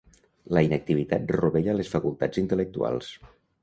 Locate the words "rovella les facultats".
1.37-2.45